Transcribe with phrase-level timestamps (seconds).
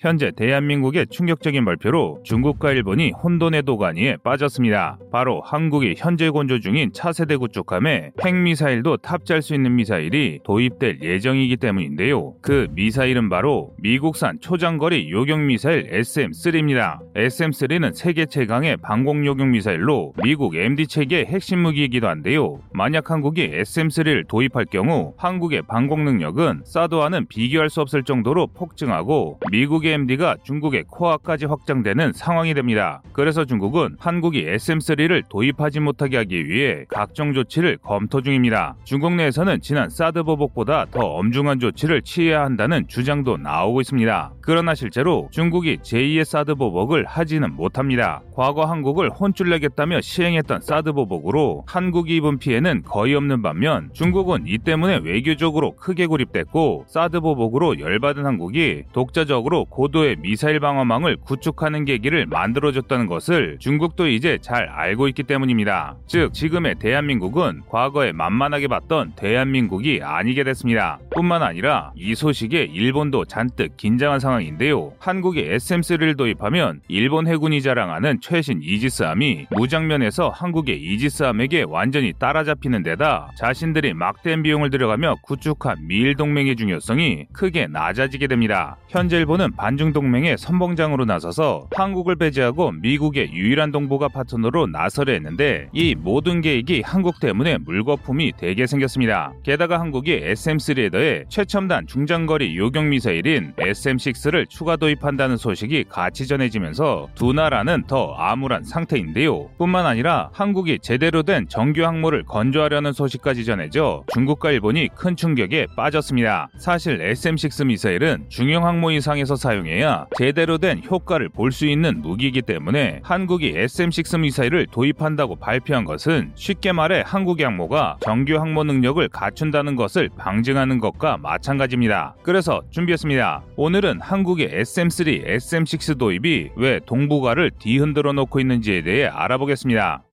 [0.00, 4.98] 현재 대한민국의 충격적인 발표로 중국과 일본이 혼돈의 도가니에 빠졌습니다.
[5.12, 12.32] 바로 한국이 현재 건조 중인 차세대 구축함에 핵미사일도 탑재할 수 있는 미사일이 도입될 예정이기 때문인데요.
[12.40, 17.00] 그 미사일은 바로 미국산 초장거리 요격미사일 SM-3입니다.
[17.14, 22.60] SM-3는 세계 최강의 방공 요격미사일로 미국 MD 체계의 핵심 무기이기도 한데요.
[22.72, 29.89] 만약 한국이 SM-3를 도입할 경우 한국의 방공 능력은 사드와는 비교할 수 없을 정도로 폭증하고 미국의
[29.92, 33.02] MD가 중국의 코아까지 확장되는 상황이 됩니다.
[33.12, 38.76] 그래서 중국은 한국이 SM3를 도입하지 못하게 하기 위해 각종 조치를 검토 중입니다.
[38.84, 44.32] 중국 내에서는 지난 사드 보복보다 더 엄중한 조치를 취해야 한다는 주장도 나오고 있습니다.
[44.40, 48.22] 그러나 실제로 중국이 제2의 사드 보복을 하지는 못합니다.
[48.34, 54.58] 과거 한국을 혼쭐 내겠다며 시행했던 사드 보복으로 한국이 입은 피해는 거의 없는 반면 중국은 이
[54.58, 63.06] 때문에 외교적으로 크게 고립됐고 사드 보복으로 열받은 한국이 독자적으로 고도의 미사일 방어망을 구축하는 계기를 만들어줬다는
[63.06, 65.96] 것을 중국도 이제 잘 알고 있기 때문입니다.
[66.06, 70.98] 즉 지금의 대한민국은 과거에 만만하게 봤던 대한민국이 아니게 됐습니다.
[71.14, 74.92] 뿐만 아니라 이 소식에 일본도 잔뜩 긴장한 상황인데요.
[74.98, 83.94] 한국이 SM3를 도입하면 일본 해군이 자랑하는 최신 이지스함이 무장면에서 한국의 이지스함에게 완전히 따라잡히는 데다 자신들이
[83.94, 88.76] 막대한 비용을 들여가며 구축한 미일 동맹의 중요성이 크게 낮아지게 됩니다.
[88.90, 95.68] 현재 일본은 반 반중 동맹의 선봉장으로 나서서 한국을 배제하고 미국의 유일한 동북아 파트너로 나서려 했는데
[95.72, 99.32] 이 모든 계획이 한국 때문에 물거품이 되게 생겼습니다.
[99.44, 107.32] 게다가 한국이 SM3에 더해 최첨단 중장거리 요격 미사일인 SM6를 추가 도입한다는 소식이 같이 전해지면서 두
[107.32, 109.50] 나라는 더 암울한 상태인데요.
[109.56, 116.48] 뿐만 아니라 한국이 제대로 된 정규 항모를 건조하려는 소식까지 전해져 중국과 일본이 큰 충격에 빠졌습니다.
[116.58, 122.42] 사실 SM6 미사일은 중형 항모 이상에서 사용 사용해야 제대로 된 효과를 볼 수 있는 무기이기
[122.42, 129.74] 때문에 한국이 SM6 미사일을 도입한다고 발표한 것은 쉽게 말해 한국의 항모가 정규 항모 능력을 갖춘다는
[129.74, 132.14] 것을 방증하는 것과 마찬가지입니다.
[132.22, 133.42] 그래서 준비했습니다.
[133.56, 140.04] 오늘은 한국의 SM3, SM6 도입이 왜 동북아를 뒤흔들어 놓고 있는지에 대해 알아보겠습니다.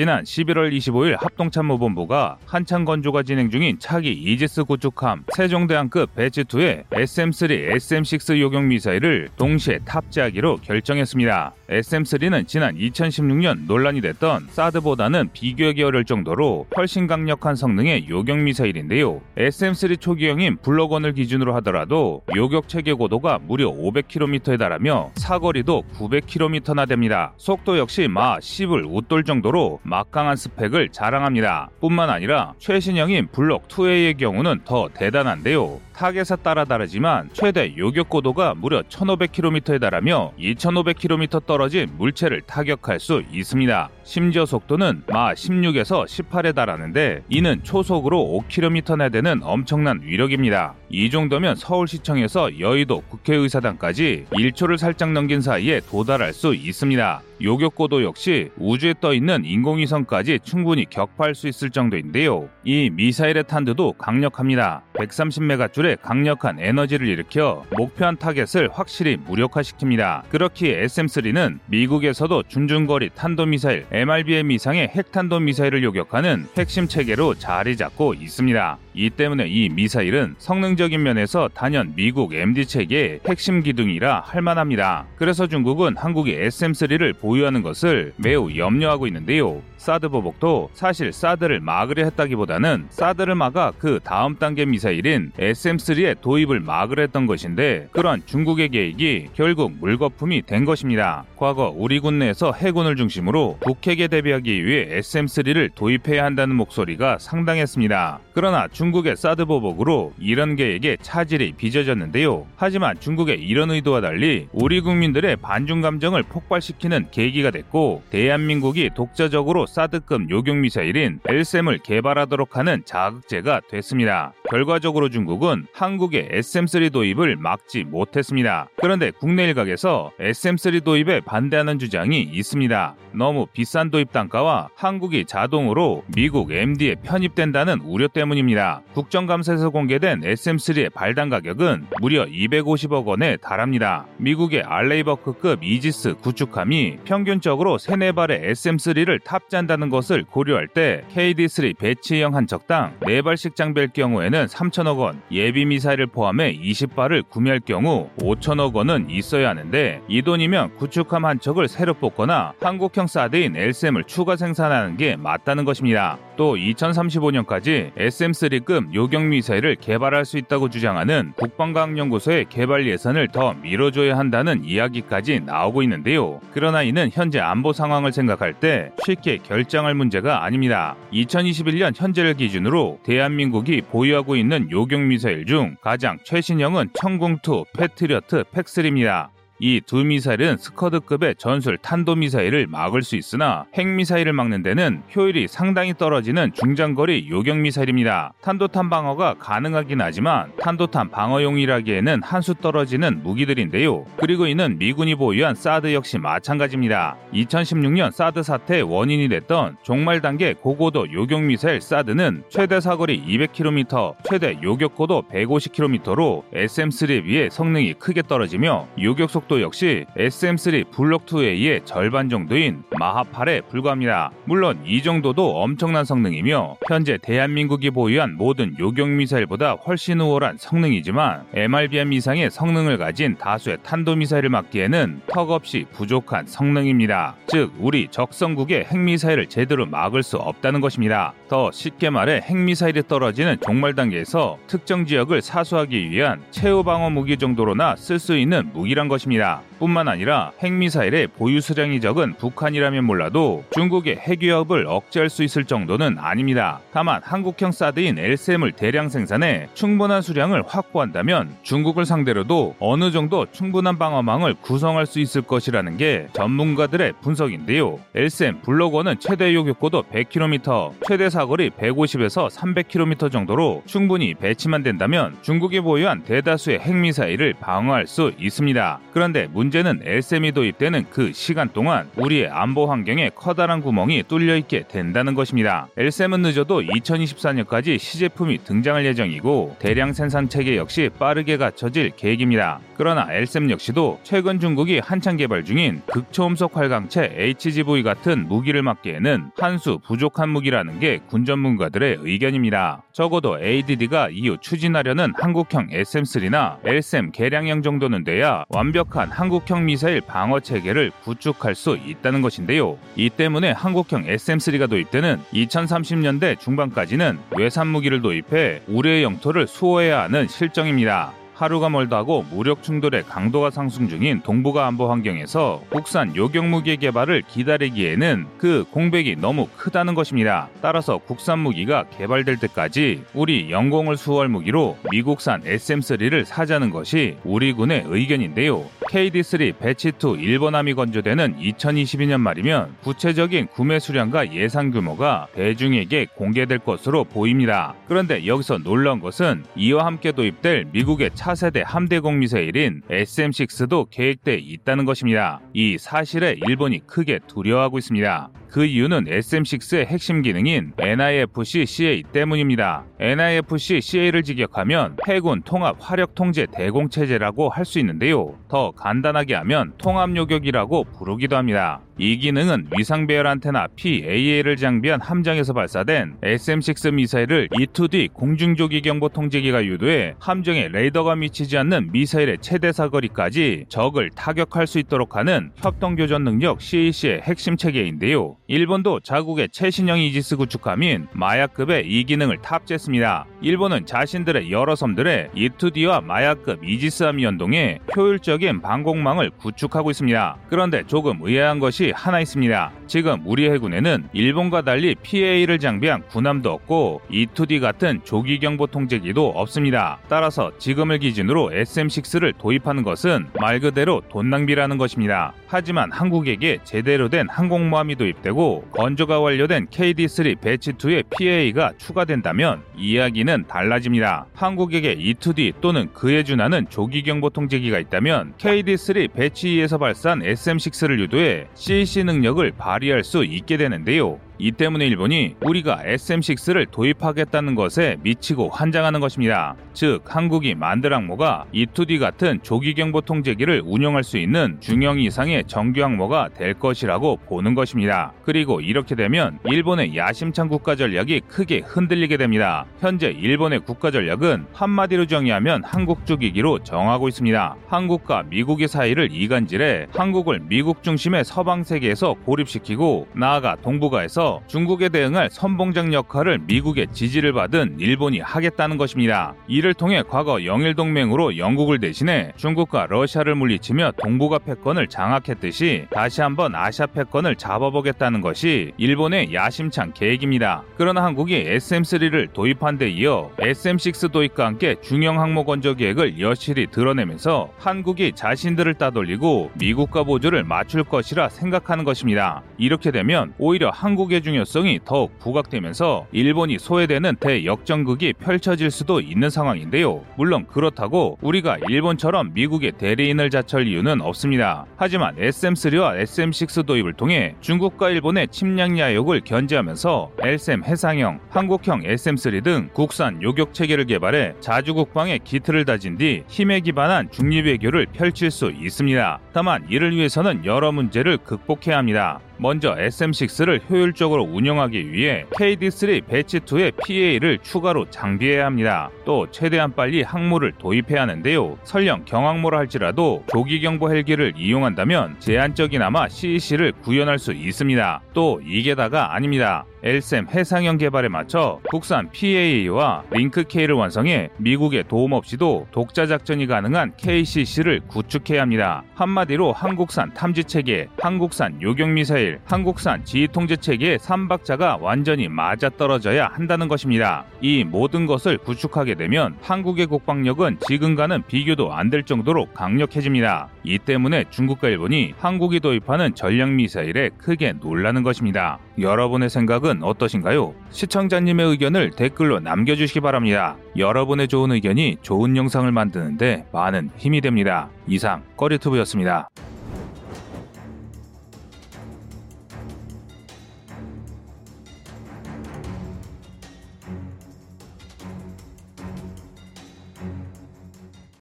[0.00, 8.40] 지난 11월 25일 합동참모본부가 한창 건조가 진행 중인 차기 이지스 구축함 세종대왕급 배치2에 SM3, SM6
[8.40, 11.52] 요격 미사일을 동시에 탑재하기로 결정했습니다.
[11.70, 19.20] SM3는 지난 2016년 논란이 됐던 사드보다는 비교하기 어려울 정도로 훨씬 강력한 성능의 요격 미사일인데요.
[19.36, 27.34] SM3 초기형인 블록원을 기준으로 하더라도 요격 체계 고도가 무려 500km에 달하며 사거리도 900km나 됩니다.
[27.36, 31.70] 속도 역시 마 10을 웃돌 정도로 막강한 스펙을 자랑합니다.
[31.80, 35.80] 뿐만 아니라 최신형인 블록 2A의 경우는 더 대단한데요.
[36.00, 43.90] 타겟에 따라 다르지만 최대 요격 고도가 무려 1500km에 달하며 2500km 떨어진 물체를 타격할 수 있습니다.
[44.10, 50.74] 심지어 속도는 마 16에서 18에 달하는데 이는 초속으로 5km나 되는 엄청난 위력입니다.
[50.88, 57.22] 이 정도면 서울시청에서 여의도 국회의사당까지 1초를 살짝 넘긴 사이에 도달할 수 있습니다.
[57.42, 62.48] 요격고도 역시 우주에 떠 있는 인공위성까지 충분히 격파할 수 있을 정도인데요.
[62.64, 64.82] 이 미사일의 탄두도 강력합니다.
[64.94, 70.28] 130메가줄의 강력한 에너지를 일으켜 목표한 타겟을 확실히 무력화시킵니다.
[70.28, 78.78] 그렇기에 SM3는 미국에서도 준중거리 탄도미사일 MRBM 이상의 핵탄도 미사일을 요격하는 핵심 체계로 자리 잡고 있습니다.
[78.94, 85.06] 이 때문에 이 미사일은 성능적인 면에서 단연 미국 MD 체계의 핵심 기둥이라 할 만합니다.
[85.16, 89.62] 그래서 중국은 한국이 SM3를 보유하는 것을 매우 염려하고 있는데요.
[89.80, 97.00] 사드 보복도 사실 사드를 막으려 했다기보다는 사드를 막아 그 다음 단계 미사일인 SM3의 도입을 막으려
[97.02, 101.24] 했던 것인데 그러한 중국의 계획이 결국 물거품이 된 것입니다.
[101.36, 108.20] 과거 우리 군 내에서 해군을 중심으로 북핵에 대비하기 위해 SM3를 도입해야 한다는 목소리가 상당했습니다.
[108.34, 112.46] 그러나 중국의 사드 보복으로 이런 계획에 차질이 빚어졌는데요.
[112.56, 120.30] 하지만 중국의 이런 의도와 달리 우리 국민들의 반중 감정을 폭발시키는 계기가 됐고 대한민국이 독자적으로 사드급
[120.30, 124.32] 요격 미사일인 엘셈을 개발하도록 하는 자극제가 됐습니다.
[124.48, 128.68] 결과적으로 중국은 한국의 SM3 도입을 막지 못했습니다.
[128.76, 132.94] 그런데 국내 일각에서 SM3 도입에 반대하는 주장이 있습니다.
[133.12, 138.69] 너무 비싼 도입 단가와 한국이 자동으로 미국 MD에 편입된다는 우려 때문입니다.
[138.94, 144.06] 국정감사에서 공개된 SM3의 발당 가격은 무려 250억 원에 달합니다.
[144.18, 152.46] 미국의 알레이버크급 이지스 구축함이 평균적으로 3, 4발의 SM3를 탑재한다는 것을 고려할 때 KD3 배치형 한
[152.46, 159.50] 척당 4발씩 장비할 경우에는 3천억 원, 예비 미사일을 포함해 20발을 구매할 경우 5천억 원은 있어야
[159.50, 165.64] 하는데 이 돈이면 구축함 한 척을 새로 뽑거나 한국형 사드인 LSM을 추가 생산하는 게 맞다는
[165.64, 166.18] 것입니다.
[166.40, 174.64] 또 2035년까지 SM3급 요격 미사일을 개발할 수 있다고 주장하는 국방과학연구소의 개발 예산을 더 밀어줘야 한다는
[174.64, 176.40] 이야기까지 나오고 있는데요.
[176.54, 180.96] 그러나 이는 현재 안보 상황을 생각할 때 쉽게 결정할 문제가 아닙니다.
[181.12, 189.28] 2021년 현재를 기준으로 대한민국이 보유하고 있는 요격 미사일 중 가장 최신형은 청궁2 패트리어트 팩3입니다.
[189.62, 196.52] 이 두 미사일은 스커드급의 전술 탄도미사일을 막을 수 있으나 핵미사일을 막는 데는 효율이 상당히 떨어지는
[196.54, 198.32] 중장거리 요격미사일입니다.
[198.40, 204.06] 탄도탄 방어가 가능하긴 하지만 탄도탄 방어용이라기에는 한 수 떨어지는 무기들인데요.
[204.16, 207.16] 그리고 이는 미군이 보유한 사드 역시 마찬가지입니다.
[207.34, 215.24] 2016년 사드 사태의 원인이 됐던 종말 단계 고고도 요격미사일 사드는 최대 사거리 200km, 최대 요격고도
[215.30, 223.66] 150km로 SM3에 비해 성능이 크게 떨어지며 요격 속도 속도 역시 SM3 블록2A의 절반 정도인 마하8에
[223.68, 224.30] 불과합니다.
[224.44, 232.12] 물론 이 정도도 엄청난 성능이며 현재 대한민국이 보유한 모든 요격 미사일보다 훨씬 우월한 성능이지만 MRBM
[232.12, 237.34] 이상의 성능을 가진 다수의 탄도 미사일을 막기에는 턱없이 부족한 성능입니다.
[237.48, 241.32] 즉 우리 적성국의 핵미사일을 제대로 막을 수 없다는 것입니다.
[241.48, 247.96] 더 쉽게 말해 핵미사일이 떨어지는 종말 단계에서 특정 지역을 사수하기 위한 최후 방어 무기 정도로나
[247.96, 249.39] 쓸 수 있는 무기란 것입니다.
[249.40, 249.69] 있습니다.
[249.80, 256.80] 뿐만 아니라 핵미사일의 보유 수량이 적은 북한이라면 몰라도 중국의 핵위협을 억제할 수 있을 정도는 아닙니다.
[256.92, 264.54] 다만 한국형 사드인 LCM을 대량 생산해 충분한 수량을 확보한다면 중국을 상대로도 어느 정도 충분한 방어망을
[264.60, 267.98] 구성할 수 있을 것이라는 게 전문가들의 분석인데요.
[268.14, 276.22] LCM 블록원은 최대 요격고도 100km, 최대 사거리 150에서 300km 정도로 충분히 배치만 된다면 중국이 보유한
[276.22, 279.00] 대다수의 핵미사일을 방어할 수 있습니다.
[279.12, 284.82] 그런데 문 문제는 LSM이 도입되는 그 시간 동안 우리의 안보 환경에 커다란 구멍이 뚫려 있게
[284.88, 285.86] 된다는 것입니다.
[285.96, 292.80] LSM은 늦어도 2024년까지 시제품이 등장할 예정이고 대량 생산 체계 역시 빠르게 갖춰질 계획입니다.
[292.96, 299.78] 그러나 LSM 역시도 최근 중국이 한창 개발 중인 극초음속 활강체 HGV 같은 무기를 막기에는 한
[299.80, 303.02] 수 부족한 무기라는 게 군 전문가들의 의견입니다.
[303.12, 310.60] 적어도 ADD가 이후 추진하려는 한국형 SM3나 LSM 개량형 정도는 돼야 완벽한 한국 한국형 미사일 방어
[310.60, 312.98] 체계를 구축할 수 있다는 것인데요.
[313.16, 321.32] 이 때문에 한국형 SM3가 도입되는 2030년대 중반까지는 외산 무기를 도입해 우리의 영토를 수호해야 하는 실정입니다.
[321.60, 327.42] 하루가 멀다 하고 무력 충돌의 강도가 상승 중인 동북아 안보 환경에서 국산 요격 무기 개발을
[327.46, 330.70] 기다리기에는 그 공백이 너무 크다는 것입니다.
[330.80, 338.04] 따라서 국산 무기가 개발될 때까지 우리 영공을 수호할 무기로 미국산 SM3를 사자는 것이 우리 군의
[338.06, 338.86] 의견인데요.
[339.10, 347.94] KD3 배치2 일본함이 건조되는 2022년 말이면 구체적인 구매 수량과 예상 규모가 대중에게 공개될 것으로 보입니다.
[348.08, 355.04] 그런데 여기서 놀라운 것은 이와 함께 도입될 미국의 차 차세대 함대공 미사일인 SM6도 계획돼 있다는
[355.04, 355.60] 것입니다.
[355.74, 358.50] 이 사실에 일본이 크게 두려워하고 있습니다.
[358.70, 363.04] 그 이유는 SM6의 핵심 기능인 NIFC-CA 때문입니다.
[363.18, 368.54] NIFC-CA를 직역하면 해군 통합 화력 통제 대공 체제라고 할 수 있는데요.
[368.68, 372.00] 더 간단하게 하면 통합 요격이라고 부르기도 합니다.
[372.22, 379.86] 이 기능은 위상 배열 안테나 PAA를 장비한 함정에서 발사된 SM6 미사일을 E2D 공중조기 경보 통제기가
[379.86, 386.82] 유도해 함정에 레이더가 미치지 않는 미사일의 최대 사거리까지 적을 타격할 수 있도록 하는 협동교전 능력
[386.82, 388.58] CAC의 핵심 체계인데요.
[388.66, 393.46] 일본도 자국의 최신형 이지스 구축함인 마야급의 이 기능을 탑재했습니다.
[393.62, 400.58] 일본은 자신들의 여러 섬들에 E2D와 마야급 이지스함이 연동해 효율적인 방공망을 구축하고 있습니다.
[400.68, 402.92] 그런데 조금 의아한 것이 하나 있습니다.
[403.06, 410.18] 지금 우리 해군에는 일본과 달리 PA를 장비한 군함도 없고 E2D 같은 조기 경보 통제기도 없습니다.
[410.28, 415.52] 따라서 지금을 기준으로 SM6를 도입하는 것은 말 그대로 돈 낭비라는 것입니다.
[415.66, 424.46] 하지만 한국에게 제대로 된 항공모함이 도입되고 건조가 완료된 KD3 배치2의 PA가 추가된다면 이야기는 달라집니다.
[424.54, 431.99] 한국에게 E2D 또는 그에 준하는 조기 경보 통제기가 있다면 KD3 배치2에서 발사한 SM6를 유도해 C
[432.04, 434.40] CC 능력을 발휘할 수 있게 되는데요.
[434.60, 439.74] 이 때문에 일본이 우리가 SM6를 도입하겠다는 것에 미치고 환장하는 것입니다.
[439.94, 446.02] 즉 한국이 만들 항모가 E2D 같은 조기 경보 통제기를 운영할 수 있는 중형 이상의 정규
[446.02, 448.34] 항모가 될 것이라고 보는 것입니다.
[448.44, 452.84] 그리고 이렇게 되면 일본의 야심찬 국가 전략이 크게 흔들리게 됩니다.
[453.00, 457.76] 현재 일본의 국가 전략은 한마디로 정의하면 한국적 이기로 정하고 있습니다.
[457.88, 466.12] 한국과 미국의 사이를 이간질해 한국을 미국 중심의 서방 세계에서 고립시키고 나아가 동북아에서 중국에 대응할 선봉장
[466.12, 469.54] 역할을 미국의 지지를 받은 일본이 하겠다는 것입니다.
[469.68, 476.74] 이를 통해 과거 영일 동맹으로 영국을 대신해 중국과 러시아를 물리치며 동북아 패권을 장악했듯이 다시 한번
[476.74, 480.82] 아시아 패권을 잡아보겠다는 것이 일본의 야심찬 계획입니다.
[480.96, 487.70] 그러나 한국이 SM3를 도입한 데 이어 SM6 도입과 함께 중형 항모 건조 계획을 여실히 드러내면서
[487.78, 492.62] 한국이 자신들을 따돌리고 미국과 보조를 맞출 것이라 생각하는 것입니다.
[492.78, 500.24] 이렇게 되면 오히려 한국의 중요성이 더욱 부각되면서 일본이 소외되는 대역전극이 펼쳐질 수도 있는 상황인데요.
[500.36, 504.86] 물론 그렇다고 우리가 일본처럼 미국의 대리인을 자처할 이유는 없습니다.
[504.96, 512.90] 하지만 SM3와 SM6 도입을 통해 중국과 일본의 침략 야욕을 견제하면서 LSM 해상형, 한국형 SM3 등
[512.92, 518.70] 국산 요격 체계를 개발해 자주 국방의 기틀을 다진 뒤 힘에 기반한 중립 외교를 펼칠 수
[518.70, 519.40] 있습니다.
[519.52, 522.40] 다만 이를 위해서는 여러 문제를 극복해야 합니다.
[522.60, 529.10] 먼저 SM6를 효율적으로 운영하기 위해 KD3 배치2의 PA를 추가로 장비해야 합니다.
[529.24, 531.78] 또 최대한 빨리 항모를 도입해야 하는데요.
[531.84, 538.22] 설령 경항모라 할지라도 조기 경보 헬기를 이용한다면 제한적이나마 CEC를 구현할 수 있습니다.
[538.34, 539.86] 또 이게 다가 아닙니다.
[540.02, 547.12] LSM 해상형 개발에 맞춰 국산 PAA와 링크 K를 완성해 미국의 도움 없이도 독자 작전이 가능한
[547.16, 549.02] KCC를 구축해야 합니다.
[549.14, 556.88] 한마디로 한국산 탐지 체계, 한국산 요격 미사일, 한국산 지휘 통제 체계의 삼박자가 완전히 맞아떨어져야 한다는
[556.88, 557.44] 것입니다.
[557.60, 563.68] 이 모든 것을 구축하게 되면 한국의 국방력은 지금과는 비교도 안 될 정도로 강력해집니다.
[563.82, 568.78] 이 때문에 중국과 일본이 한국이 도입하는 전략 미사일에 크게 놀라는 것입니다.
[568.98, 570.74] 여러분의 생각은 어떠신가요?
[570.90, 573.76] 시청자님의 의견을 댓글로 남겨주시기 바랍니다.
[573.96, 577.88] 여러분의 좋은 의견이 좋은 영상을 만드는데 많은 힘이 됩니다.
[578.06, 579.48] 이상 꺼리투브였습니다.